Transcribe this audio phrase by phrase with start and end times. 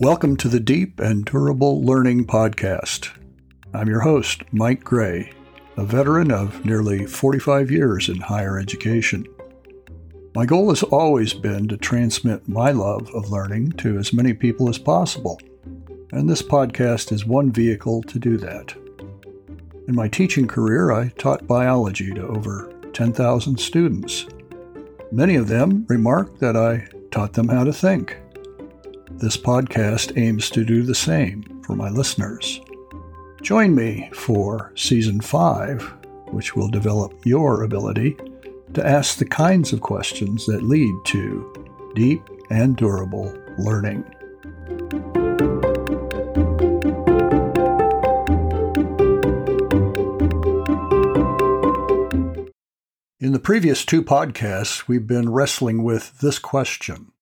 [0.00, 3.16] Welcome to the Deep and Durable Learning Podcast.
[3.72, 5.32] I'm your host, Mike Gray,
[5.76, 9.24] a veteran of nearly 45 years in higher education.
[10.34, 14.68] My goal has always been to transmit my love of learning to as many people
[14.68, 15.40] as possible,
[16.10, 18.74] and this podcast is one vehicle to do that.
[19.86, 24.26] In my teaching career, I taught biology to over 10,000 students.
[25.12, 28.18] Many of them remarked that I taught them how to think.
[29.16, 32.60] This podcast aims to do the same for my listeners.
[33.42, 35.82] Join me for Season 5,
[36.32, 38.16] which will develop your ability
[38.74, 44.04] to ask the kinds of questions that lead to deep and durable learning.
[53.20, 57.12] In the previous two podcasts, we've been wrestling with this question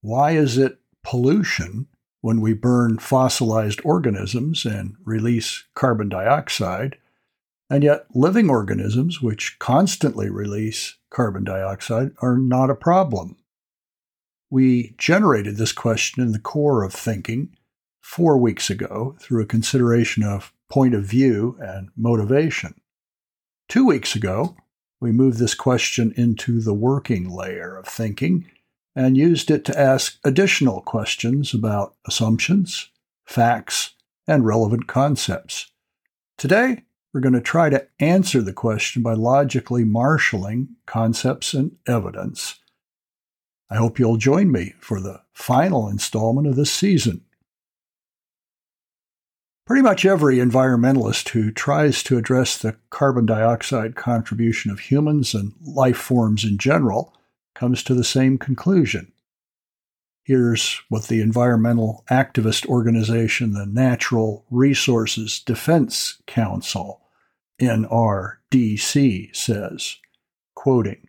[0.00, 1.86] Why is it pollution
[2.20, 6.98] when we burn fossilized organisms and release carbon dioxide,
[7.70, 13.38] and yet living organisms, which constantly release carbon dioxide, are not a problem.
[14.50, 17.56] We generated this question in the core of thinking
[18.02, 22.74] four weeks ago through a consideration of point of view and motivation.
[23.66, 24.56] Two weeks ago,
[25.00, 28.44] we moved this question into the working layer of thinking
[28.98, 32.90] and used it to ask additional questions about assumptions,
[33.24, 33.94] facts,
[34.26, 35.70] and relevant concepts.
[36.36, 36.82] Today,
[37.14, 42.58] we're going to try to answer the question by logically marshaling concepts and evidence.
[43.70, 47.20] I hope you'll join me for the final installment of this season.
[49.64, 55.52] Pretty much every environmentalist who tries to address the carbon dioxide contribution of humans and
[55.62, 57.14] life forms in general
[57.58, 59.12] comes to the same conclusion.
[60.22, 67.00] Here's what the environmental activist organization, the Natural Resources Defense Council,
[67.60, 69.96] NRDC, says,
[70.54, 71.08] quoting,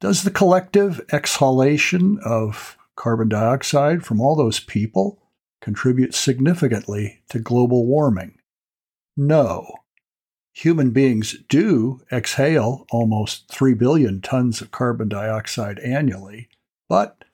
[0.00, 5.22] Does the collective exhalation of carbon dioxide from all those people
[5.60, 8.38] contribute significantly to global warming?
[9.16, 9.66] No
[10.56, 16.48] human beings do exhale almost 3 billion tons of carbon dioxide annually,
[16.88, 17.24] but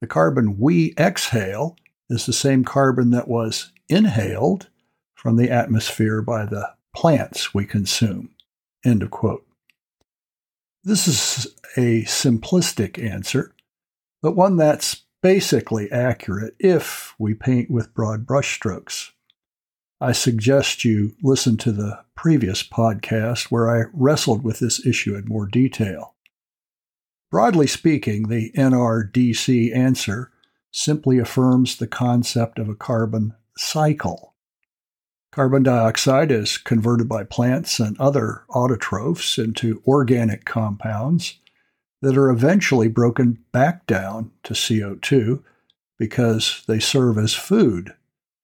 [0.00, 1.76] the carbon we exhale
[2.10, 4.68] is the same carbon that was inhaled
[5.14, 8.30] from the atmosphere by the plants we consume.
[8.84, 9.46] End of quote.
[10.82, 13.54] This is a simplistic answer,
[14.20, 19.12] but one that's basically accurate if we paint with broad brushstrokes.
[20.02, 25.28] I suggest you listen to the previous podcast where I wrestled with this issue in
[25.28, 26.16] more detail.
[27.30, 30.32] Broadly speaking, the NRDC answer
[30.72, 34.34] simply affirms the concept of a carbon cycle.
[35.30, 41.38] Carbon dioxide is converted by plants and other autotrophs into organic compounds
[42.00, 45.44] that are eventually broken back down to CO2
[45.96, 47.94] because they serve as food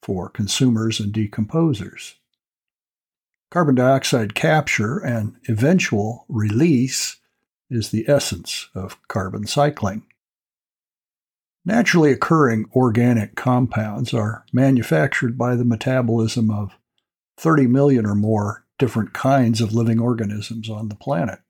[0.08, 2.14] for consumers and decomposers.
[3.50, 7.18] Carbon dioxide capture and eventual release
[7.68, 10.06] is the essence of carbon cycling.
[11.62, 16.78] Naturally occurring organic compounds are manufactured by the metabolism of
[17.36, 21.40] 30 million or more different kinds of living organisms on the planet.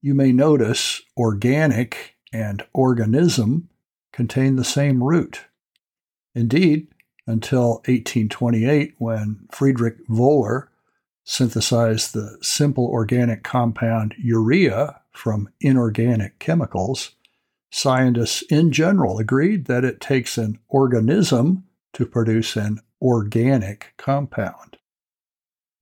[0.00, 3.68] You may notice organic and organism
[4.14, 5.42] contain the same root.
[6.34, 6.88] Indeed,
[7.30, 10.68] until 1828 when Friedrich Wöhler
[11.24, 17.12] synthesized the simple organic compound urea from inorganic chemicals,
[17.70, 24.76] scientists in general agreed that it takes an organism to produce an organic compound.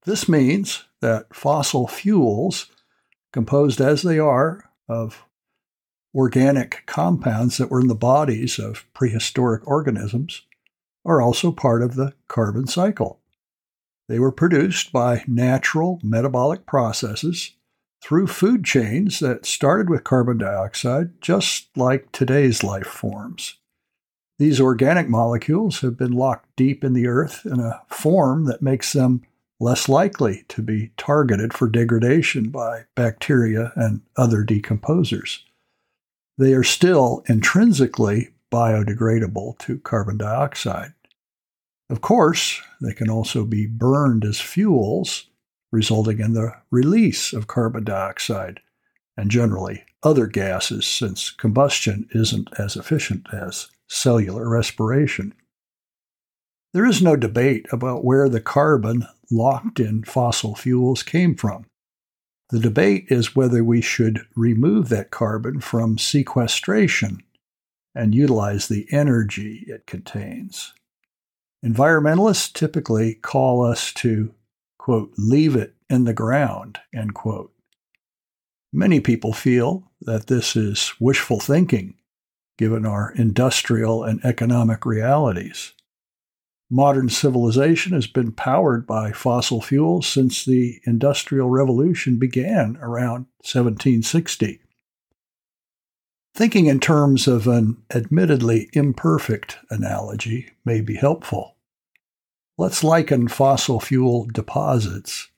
[0.05, 2.67] This means that fossil fuels,
[3.33, 5.25] composed as they are of
[6.15, 10.43] organic compounds that were in the bodies of prehistoric organisms,
[11.05, 13.21] are also part of the carbon cycle.
[14.09, 17.53] They were produced by natural metabolic processes
[18.03, 23.57] through food chains that started with carbon dioxide, just like today's life forms.
[24.39, 28.93] These organic molecules have been locked deep in the earth in a form that makes
[28.93, 29.23] them
[29.61, 35.41] less likely to be targeted for degradation by bacteria and other decomposers.
[36.39, 40.93] They are still intrinsically biodegradable to carbon dioxide.
[41.91, 45.27] Of course, they can also be burned as fuels,
[45.73, 48.61] resulting in the release of carbon dioxide
[49.17, 55.35] and generally other gases since combustion isn't as efficient as cellular respiration.
[56.73, 61.65] There is no debate about where the carbon locked in fossil fuels came from.
[62.51, 67.23] The debate is whether we should remove that carbon from sequestration
[67.95, 70.75] and utilize the energy it contains.
[71.65, 74.33] Environmentalists typically call us to,
[74.79, 77.53] quote, leave it in the ground, end quote.
[78.73, 81.95] Many people feel that this is wishful thinking,
[82.59, 85.73] given our industrial and economic realities.
[86.71, 94.61] Modern civilization has been powered by fossil fuels since the Industrial Revolution began around 1760.
[96.39, 101.57] Thinking in terms of an admittedly imperfect analogy may be helpful.
[102.57, 105.31] Let's liken fossil fuel deposits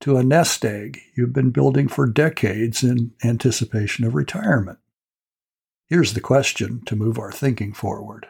[0.00, 4.80] to a nest egg you've been building for decades in anticipation of retirement.
[5.86, 8.26] Here's the question to move our thinking forward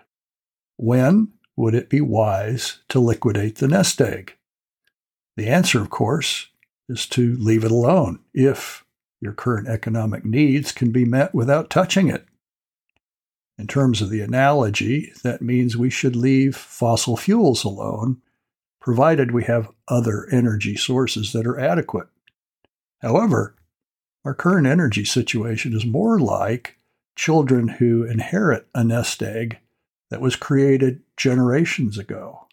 [0.77, 4.37] When would it be wise to liquidate the nest egg?
[5.39, 6.49] The answer, of course,
[6.87, 8.85] is to leave it alone if
[9.21, 12.27] your current economic needs can be met without touching it.
[13.59, 18.23] In terms of the analogy, that means we should leave fossil fuels alone,
[18.81, 22.09] provided we have other energy sources that are adequate.
[23.03, 23.55] However,
[24.25, 26.79] our current energy situation is more like
[27.17, 29.59] children who inherit a nest egg
[30.11, 32.47] that was created generations ago.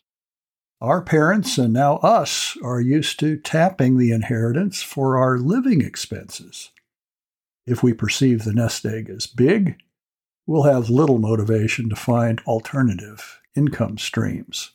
[0.80, 6.70] Our parents and now us are used to tapping the inheritance for our living expenses.
[7.66, 9.78] If we perceive the nest egg as big,
[10.46, 14.72] we'll have little motivation to find alternative income streams.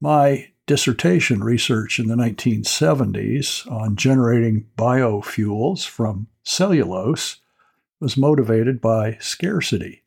[0.00, 7.36] My dissertation research in the 1970s on generating biofuels from cellulose
[8.00, 9.99] was motivated by scarcity.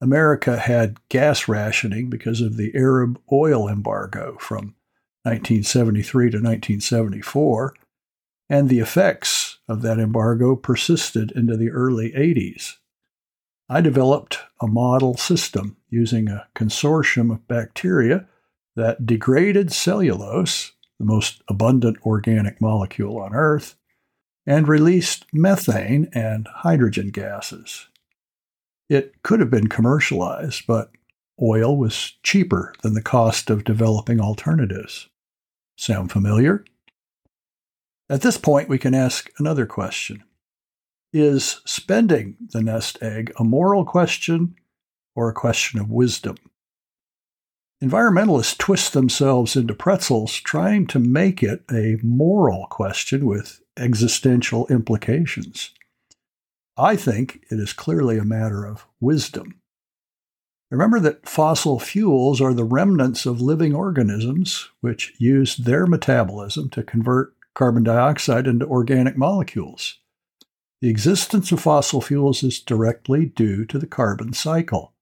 [0.00, 4.74] America had gas rationing because of the Arab oil embargo from
[5.24, 7.74] 1973 to 1974,
[8.48, 12.76] and the effects of that embargo persisted into the early 80s.
[13.68, 18.26] I developed a model system using a consortium of bacteria
[18.76, 23.76] that degraded cellulose, the most abundant organic molecule on Earth,
[24.46, 27.88] and released methane and hydrogen gases.
[28.88, 30.90] It could have been commercialized, but
[31.40, 35.08] oil was cheaper than the cost of developing alternatives.
[35.76, 36.64] Sound familiar?
[38.10, 40.24] At this point, we can ask another question
[41.12, 44.56] Is spending the nest egg a moral question
[45.14, 46.36] or a question of wisdom?
[47.82, 55.70] Environmentalists twist themselves into pretzels trying to make it a moral question with existential implications.
[56.78, 59.60] I think it is clearly a matter of wisdom.
[60.70, 66.84] Remember that fossil fuels are the remnants of living organisms which use their metabolism to
[66.84, 69.98] convert carbon dioxide into organic molecules.
[70.80, 74.92] The existence of fossil fuels is directly due to the carbon cycle.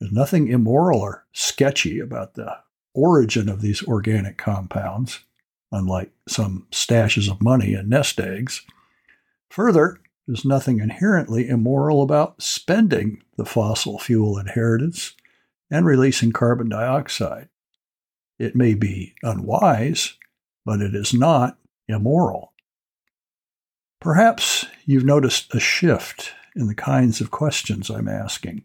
[0.00, 2.58] There's nothing immoral or sketchy about the
[2.92, 5.20] origin of these organic compounds,
[5.70, 8.62] unlike some stashes of money and nest eggs.
[9.50, 15.14] Further, there's nothing inherently immoral about spending the fossil fuel inheritance
[15.70, 17.48] and releasing carbon dioxide.
[18.38, 20.14] It may be unwise,
[20.64, 22.52] but it is not immoral.
[24.00, 28.64] Perhaps you've noticed a shift in the kinds of questions I'm asking.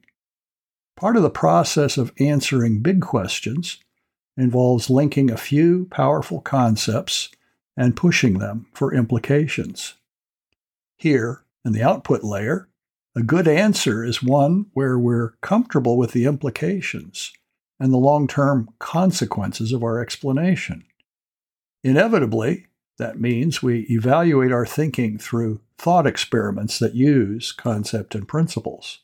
[0.95, 3.79] Part of the process of answering big questions
[4.35, 7.29] involves linking a few powerful concepts
[7.77, 9.95] and pushing them for implications.
[10.97, 12.69] Here, in the output layer,
[13.15, 17.33] a good answer is one where we're comfortable with the implications
[17.79, 20.85] and the long term consequences of our explanation.
[21.83, 28.99] Inevitably, that means we evaluate our thinking through thought experiments that use concept and principles.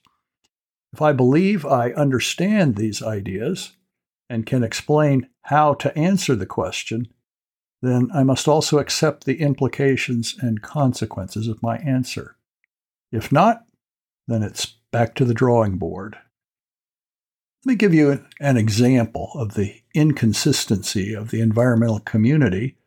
[0.93, 3.73] If I believe I understand these ideas
[4.29, 7.07] and can explain how to answer the question,
[7.81, 12.36] then I must also accept the implications and consequences of my answer.
[13.11, 13.63] If not,
[14.27, 16.17] then it's back to the drawing board.
[17.65, 22.77] Let me give you an example of the inconsistency of the environmental community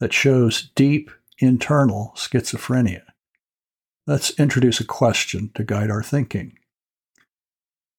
[0.00, 3.02] that shows deep internal schizophrenia.
[4.06, 6.58] Let's introduce a question to guide our thinking.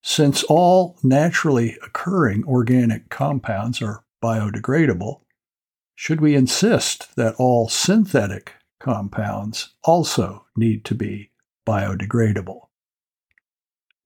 [0.04, 5.22] Since all naturally occurring organic compounds are biodegradable,
[5.96, 11.32] should we insist that all synthetic compounds also need to be
[11.66, 12.68] biodegradable.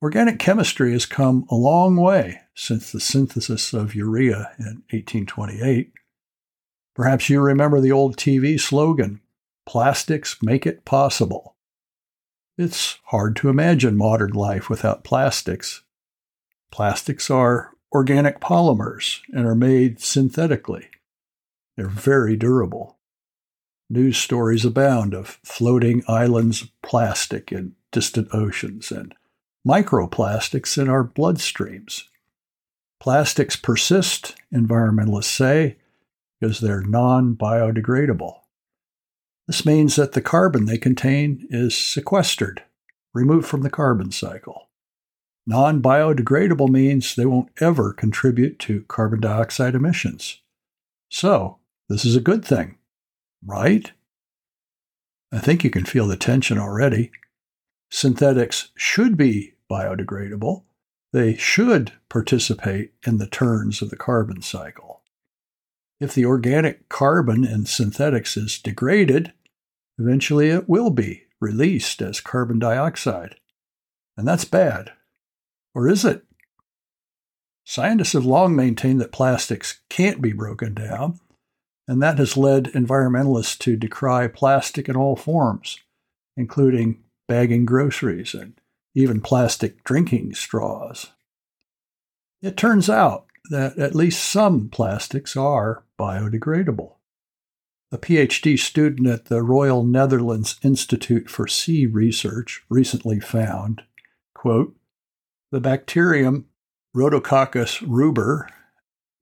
[0.01, 5.91] Organic chemistry has come a long way since the synthesis of urea in 1828.
[6.95, 9.21] Perhaps you remember the old TV slogan,
[9.65, 11.55] Plastics Make It Possible.
[12.57, 15.83] It's hard to imagine modern life without plastics.
[16.71, 20.89] Plastics are organic polymers and are made synthetically.
[21.75, 22.98] They're very durable.
[23.89, 29.15] News stories abound of floating islands of plastic in distant oceans and
[29.67, 32.03] microplastics in our bloodstreams.
[32.99, 35.77] Plastics persist, environmentalists say,
[36.39, 38.39] because they're non biodegradable.
[39.47, 42.63] This means that the carbon they contain is sequestered,
[43.13, 44.69] removed from the carbon cycle.
[45.47, 50.41] Non biodegradable means they won't ever contribute to carbon dioxide emissions.
[51.09, 52.75] So, this is a good thing,
[53.45, 53.91] right?
[55.31, 57.11] I think you can feel the tension already.
[57.91, 60.63] Synthetics should be biodegradable.
[61.11, 65.01] They should participate in the turns of the carbon cycle.
[65.99, 69.33] If the organic carbon in synthetics is degraded,
[69.99, 73.35] Eventually, it will be released as carbon dioxide.
[74.15, 74.93] And that's bad.
[75.75, 76.23] Or is it?
[77.65, 81.19] Scientists have long maintained that plastics can't be broken down,
[81.89, 85.79] and that has led environmentalists to decry plastic in all forms,
[86.37, 88.53] including bagging groceries and
[88.93, 91.07] even plastic drinking straws.
[92.43, 96.93] It turns out that at least some plastics are biodegradable.
[97.91, 103.81] A PhD student at the Royal Netherlands Institute for Sea Research recently found,
[104.35, 104.75] quote,
[105.51, 106.45] the bacterium
[106.95, 108.47] Rhodococcus ruber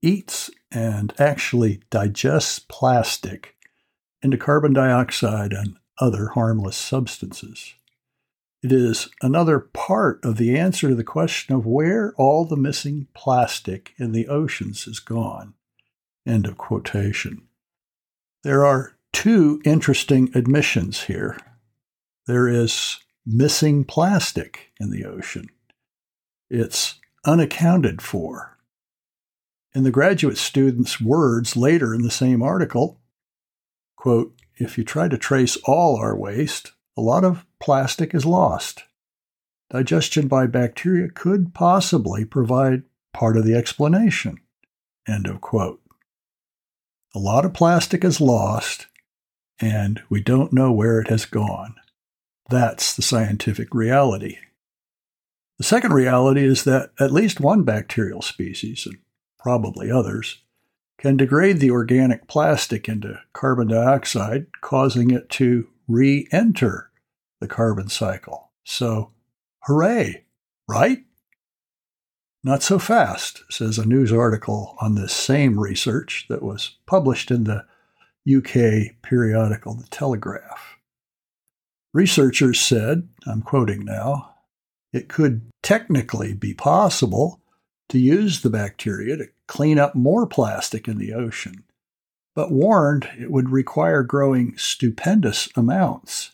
[0.02, 3.56] eats and actually digests plastic
[4.22, 7.74] into carbon dioxide and other harmless substances.
[8.64, 13.08] It is another part of the answer to the question of where all the missing
[13.14, 15.54] plastic in the oceans has gone.
[16.26, 17.44] End of quotation.
[18.44, 21.38] There are two interesting admissions here.
[22.26, 25.48] There is missing plastic in the ocean.
[26.50, 26.96] It's
[27.26, 28.57] unaccounted for.
[29.78, 33.00] In the graduate student's words later in the same article,
[33.96, 38.86] quote, if you try to trace all our waste, a lot of plastic is lost.
[39.70, 44.40] Digestion by bacteria could possibly provide part of the explanation.
[45.08, 45.80] End of quote.
[47.14, 48.88] A lot of plastic is lost,
[49.60, 51.76] and we don't know where it has gone.
[52.50, 54.40] That's the scientific reality.
[55.60, 58.98] The second reality is that at least one bacterial species, and
[59.48, 60.42] probably others,
[60.98, 66.92] can degrade the organic plastic into carbon dioxide, causing it to re enter
[67.39, 68.51] the carbon cycle.
[68.66, 69.13] So,
[69.63, 70.25] hooray,
[70.68, 71.06] right?
[72.44, 77.46] Not so fast, says a news article on this same research that was published in
[77.46, 77.63] the
[78.30, 80.77] UK periodical The Telegraph.
[81.94, 84.36] Researchers said, I'm quoting now,
[84.92, 87.39] it could technically be possible
[87.88, 91.63] to use the bacteria to clean up more plastic in the ocean,
[92.36, 96.32] but warned it would require growing stupendous amounts.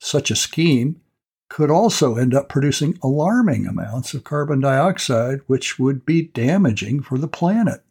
[0.00, 1.00] Such a scheme
[1.48, 7.18] could also end up producing alarming amounts of carbon dioxide, which would be damaging for
[7.18, 7.82] the planet.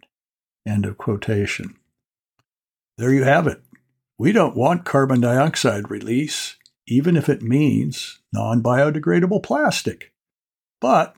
[0.67, 1.75] End of quotation.
[2.98, 3.62] There you have it.
[4.17, 6.55] We don't want carbon dioxide release,
[6.88, 10.12] even if it means non biodegradable plastic.
[10.79, 11.15] But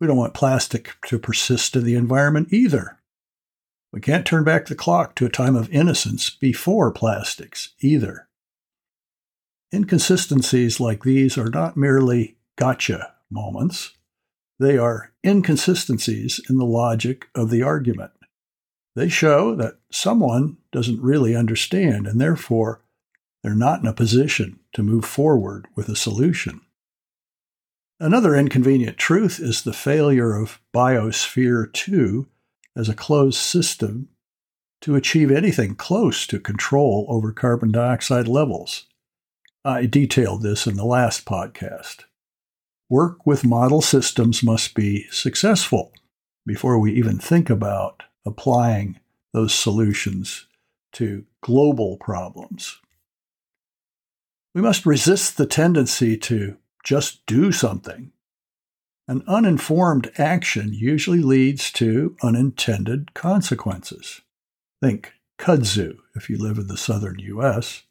[0.00, 2.98] we don't want plastic to persist in the environment either.
[3.92, 8.28] We can't turn back the clock to a time of innocence before plastics either.
[9.72, 13.92] Inconsistencies like these are not merely gotcha moments,
[14.58, 18.10] they are inconsistencies in the logic of the argument.
[18.96, 22.82] They show that someone doesn't really understand, and therefore
[23.42, 26.60] they're not in a position to move forward with a solution.
[28.00, 32.28] Another inconvenient truth is the failure of Biosphere 2
[32.76, 34.08] as a closed system
[34.82, 38.86] to achieve anything close to control over carbon dioxide levels.
[39.64, 42.04] I detailed this in the last podcast.
[42.88, 45.92] Work with model systems must be successful
[46.46, 49.00] before we even think about applying
[49.32, 50.46] those solutions
[50.92, 52.78] to global problems.
[54.54, 58.10] We must resist the tendency to just do something.
[59.06, 64.22] An uninformed action usually leads to unintended consequences.
[64.80, 67.82] Think kudzu if you live in the southern U.S.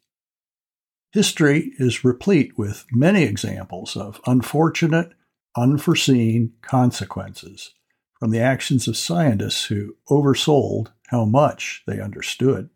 [1.12, 5.12] History is replete with many examples of unfortunate,
[5.56, 7.74] unforeseen consequences
[8.18, 12.68] from the actions of scientists who oversold how much they understood.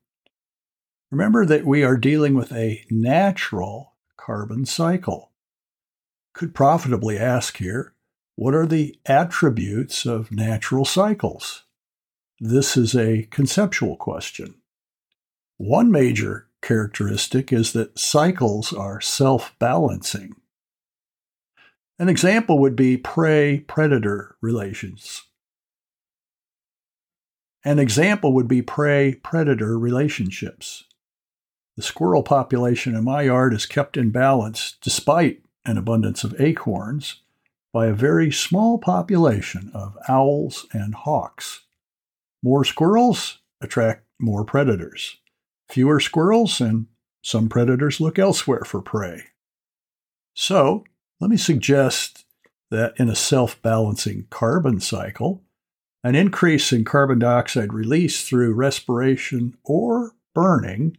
[1.11, 5.32] Remember that we are dealing with a natural carbon cycle.
[6.35, 7.95] Could profitably ask here
[8.37, 11.65] what are the attributes of natural cycles?
[12.41, 14.55] This is a conceptual question.
[15.59, 20.35] One major characteristic is that cycles are self balancing.
[21.99, 25.25] An example would be prey predator relations.
[27.65, 30.85] An example would be prey predator relationships.
[31.77, 37.23] The squirrel population in my yard is kept in balance despite an abundance of acorns
[37.73, 41.63] by a very small population of owls and hawks.
[42.43, 45.19] More squirrels attract more predators
[45.73, 46.87] fewer squirrels, and
[47.23, 49.25] some predators look elsewhere for prey.
[50.35, 50.85] So,
[51.19, 52.27] let me suggest
[52.71, 55.43] that in a self balancing carbon cycle,
[56.05, 60.97] an increase in carbon dioxide release through respiration or burning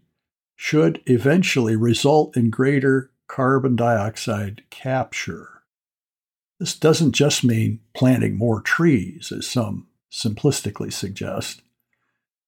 [0.56, 5.64] should eventually result in greater carbon dioxide capture.
[6.60, 11.64] This doesn't just mean planting more trees, as some simplistically suggest.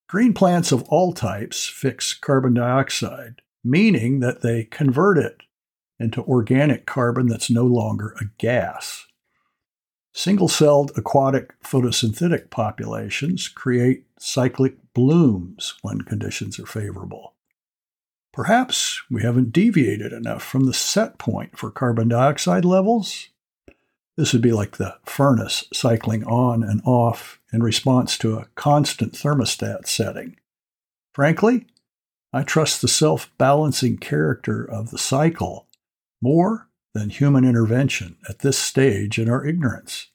[0.07, 5.41] Green plants of all types fix carbon dioxide, meaning that they convert it
[5.99, 9.07] into organic carbon that's no longer a gas.
[10.13, 17.34] Single celled aquatic photosynthetic populations create cyclic blooms when conditions are favorable.
[18.35, 23.29] Perhaps we haven't deviated enough from the set point for carbon dioxide levels,
[24.17, 29.13] this would be like the furnace cycling on and off in response to a constant
[29.13, 30.35] thermostat setting.
[31.13, 31.65] Frankly,
[32.33, 35.69] I trust the self balancing character of the cycle
[36.21, 40.07] more than human intervention at this stage in our ignorance.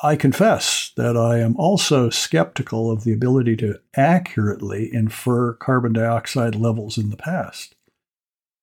[0.00, 6.54] I confess that I am also skeptical of the ability to accurately infer carbon dioxide
[6.54, 7.74] levels in the past.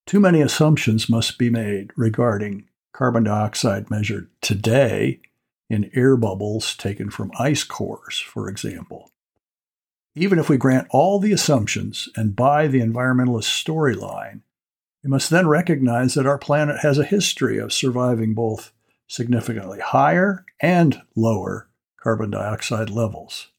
[0.05, 5.19] Too many assumptions must be made regarding carbon dioxide measured today
[5.69, 9.11] in air bubbles taken from ice cores, for example.
[10.15, 14.41] Even if we grant all the assumptions and buy the environmentalist storyline,
[15.03, 18.71] we must then recognize that our planet has a history of surviving both
[19.07, 21.69] significantly higher and lower
[22.01, 23.49] carbon dioxide levels.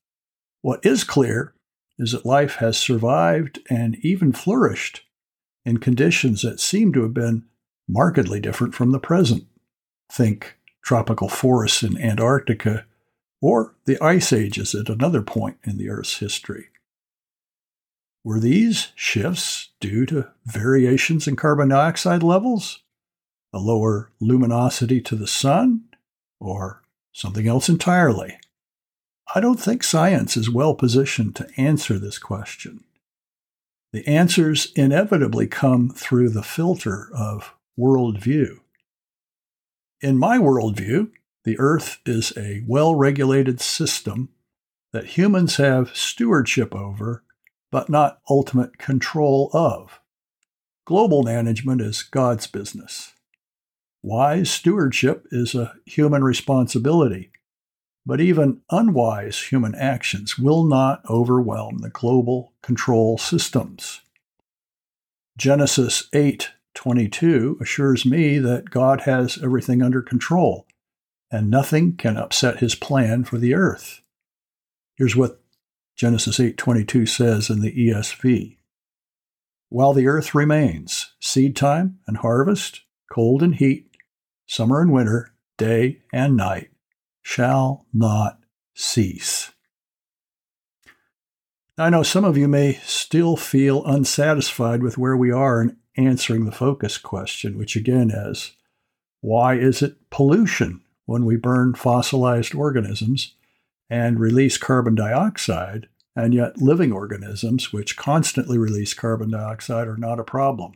[0.63, 1.55] What is clear
[1.99, 5.03] is that life has survived and even flourished
[5.65, 7.45] in conditions that seem to have been
[7.89, 9.45] markedly different from the present.
[10.11, 12.87] Think tropical forests in Antarctica
[13.41, 16.67] or the ice ages at another point in the Earth's history.
[18.25, 22.83] Were these shifts due to variations in carbon dioxide levels,
[23.57, 25.85] a lower luminosity to the sun,
[26.39, 28.39] or something else entirely?
[29.35, 32.85] I don't think science is well positioned to answer this question.
[33.93, 38.59] The answers inevitably come through the filter of worldview.
[40.03, 41.11] In my worldview,
[41.45, 44.29] the earth is a well regulated system
[44.93, 47.25] that humans have stewardship over,
[47.73, 49.99] but not ultimate control of.
[50.85, 53.15] Global management is God's business.
[54.03, 57.31] Wise stewardship is a human responsibility,
[58.05, 64.01] but even unwise human actions will not overwhelm the global control systems.
[65.37, 70.67] Genesis 8 22 assures me that God has everything under control
[71.31, 74.03] and nothing can upset his plan for the earth.
[74.97, 75.41] Here's what
[75.97, 78.59] Genesis 8:22 says in the ESV.
[79.69, 83.97] While the earth remains, seed time and harvest, cold and heat,
[84.47, 86.71] summer and winter, day and night
[87.23, 88.39] shall not
[88.75, 89.53] cease.
[91.79, 96.45] I know some of you may still feel unsatisfied with where we are in answering
[96.45, 98.53] the focus question, which again is
[99.21, 103.35] why is it pollution when we burn fossilized organisms
[103.91, 110.19] and release carbon dioxide, and yet living organisms, which constantly release carbon dioxide, are not
[110.19, 110.73] a problem?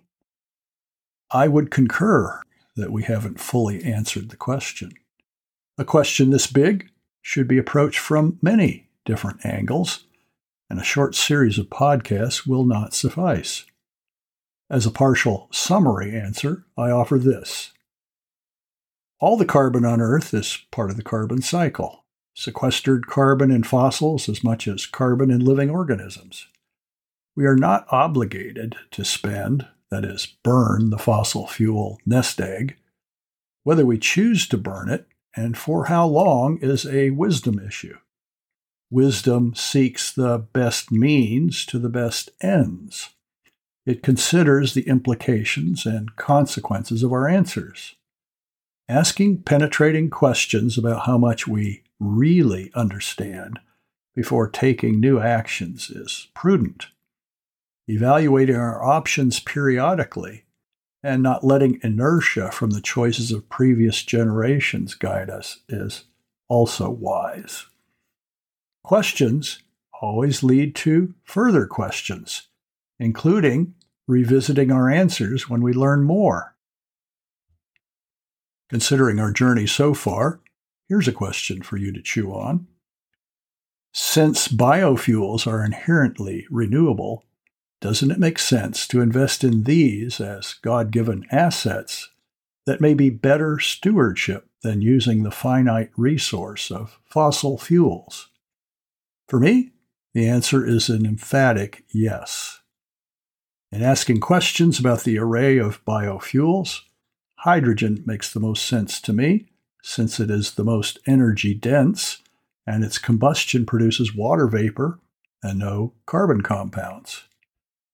[1.33, 2.43] I would concur
[2.77, 4.93] that we haven't fully answered the question.
[5.79, 6.91] A question this big
[7.23, 10.05] should be approached from many different angles,
[10.69, 13.65] and a short series of podcasts will not suffice.
[14.69, 17.73] As a partial summary answer, I offer this.
[19.19, 24.29] All the carbon on Earth is part of the carbon cycle, sequestered carbon in fossils
[24.29, 26.47] as much as carbon in living organisms.
[27.37, 32.77] We are not obligated to spend that is, burn the fossil fuel nest egg.
[33.65, 37.97] Whether we choose to burn it and for how long is a wisdom issue.
[38.91, 43.11] Wisdom seeks the best means to the best ends.
[43.87, 47.95] It considers the implications and consequences of our answers.
[48.89, 53.61] Asking penetrating questions about how much we really understand
[54.15, 56.89] before taking new actions is prudent.
[57.91, 60.45] Evaluating our options periodically
[61.03, 66.05] and not letting inertia from the choices of previous generations guide us is
[66.49, 67.67] also wise.
[68.85, 69.59] Questions
[70.01, 72.47] always lead to further questions,
[73.01, 73.75] including
[74.07, 76.55] revisiting our answers when we learn more.
[78.69, 80.39] Considering our journey so far,
[80.89, 82.69] here's a question for you to chew on.
[83.93, 87.25] Since biofuels are inherently renewable,
[87.81, 92.11] doesn't it make sense to invest in these as God given assets
[92.67, 98.29] that may be better stewardship than using the finite resource of fossil fuels?
[99.29, 99.71] For me,
[100.13, 102.61] the answer is an emphatic yes.
[103.73, 106.81] In asking questions about the array of biofuels,
[107.37, 109.47] hydrogen makes the most sense to me
[109.83, 112.19] since it is the most energy dense
[112.67, 114.99] and its combustion produces water vapor
[115.43, 117.23] and no carbon compounds.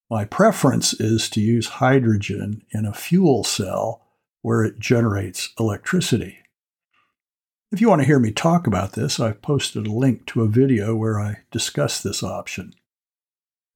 [0.08, 4.06] My preference is to use hydrogen in a fuel cell
[4.42, 6.38] where it generates electricity.
[7.72, 10.48] If you want to hear me talk about this, I've posted a link to a
[10.48, 12.74] video where I discuss this option.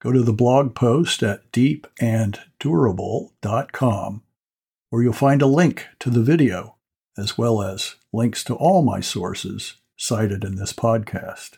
[0.00, 4.22] Go to the blog post at deepanddurable.com
[4.90, 6.76] where you'll find a link to the video
[7.18, 11.56] as well as links to all my sources cited in this podcast.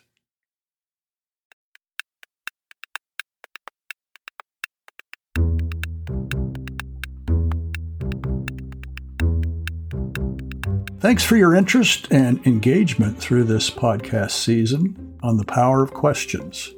[11.03, 16.73] Thanks for your interest and engagement through this podcast season on the power of questions.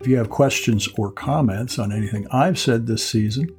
[0.00, 3.54] If you have questions or comments on anything I've said this season,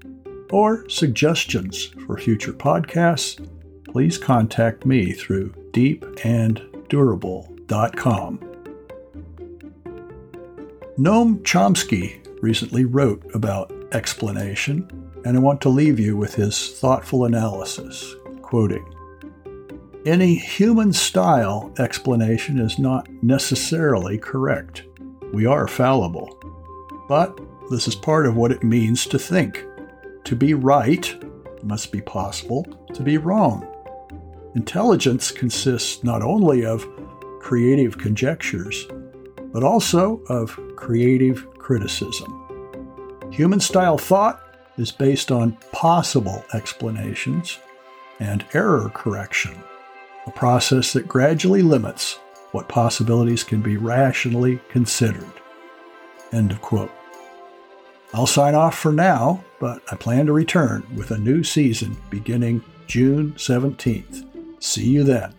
[0.50, 3.48] or suggestions for future podcasts,
[3.84, 8.40] please contact me through deepanddurable.com.
[10.98, 14.90] Noam Chomsky recently wrote about explanation,
[15.24, 18.95] and I want to leave you with his thoughtful analysis, quoting
[20.06, 24.84] any human style explanation is not necessarily correct.
[25.34, 26.38] We are fallible.
[27.08, 27.40] But
[27.72, 29.66] this is part of what it means to think.
[30.26, 31.16] To be right
[31.64, 33.68] must be possible to be wrong.
[34.56, 36.88] Intelligence consists not only of
[37.40, 38.88] creative conjectures,
[39.52, 42.32] but also of creative criticism.
[43.32, 44.40] Human style thought
[44.78, 47.58] is based on possible explanations
[48.20, 49.56] and error correction
[50.26, 52.20] a process that gradually limits
[52.52, 55.26] what possibilities can be rationally considered.
[56.32, 56.92] End of quote.
[58.14, 62.64] I'll sign off for now, but I plan to return with a new season beginning
[62.88, 64.26] June 17th.
[64.64, 65.34] See you then.